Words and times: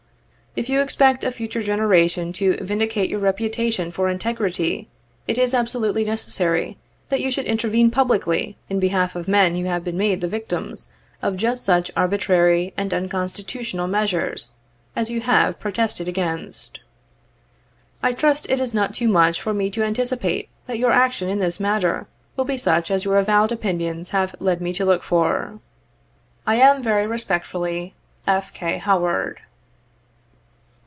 If 0.53 0.67
you 0.67 0.81
expect 0.81 1.23
a 1.23 1.31
future 1.31 1.61
generation 1.61 2.33
to 2.33 2.57
vindicate 2.61 3.09
your 3.09 3.19
reputation 3.21 3.89
for 3.89 4.09
integrity, 4.09 4.89
it 5.25 5.37
is 5.37 5.53
absolutely 5.53 6.03
necessary 6.03 6.77
that 7.07 7.21
you 7.21 7.31
should 7.31 7.45
intervene 7.45 7.89
publicly 7.89 8.57
in 8.67 8.77
behalf 8.81 9.15
of 9.15 9.29
men 9.29 9.55
who 9.55 9.63
have 9.67 9.85
been 9.85 9.95
made 9.95 10.19
the 10.19 10.27
victims 10.27 10.91
of 11.21 11.37
just 11.37 11.63
such 11.63 11.89
arbitrary 11.95 12.73
and 12.75 12.93
unconstitutional 12.93 13.87
measures 13.87 14.49
as 14.93 15.09
you 15.09 15.21
have 15.21 15.57
pro 15.57 15.71
tested 15.71 16.09
against. 16.09 16.81
I 18.03 18.11
trust 18.11 18.45
it 18.49 18.59
is 18.59 18.73
not 18.73 18.93
too 18.93 19.07
much 19.07 19.39
for 19.41 19.53
me 19.53 19.69
to 19.69 19.83
anticipate 19.83 20.49
that 20.67 20.77
your 20.77 20.91
action 20.91 21.29
in 21.29 21.39
this 21.39 21.61
matter 21.61 22.07
will 22.35 22.43
be 22.43 22.57
such 22.57 22.91
as 22.91 23.05
your 23.05 23.17
avowed 23.19 23.53
opinions 23.53 24.09
have 24.09 24.35
led 24.41 24.59
me 24.59 24.73
to 24.73 24.83
look 24.83 25.01
for. 25.01 25.59
"I 26.45 26.55
am, 26.55 26.83
very 26.83 27.07
respectfully, 27.07 27.93
"F. 28.27 28.51
K. 28.53 28.79
HOWAED." 28.79 29.37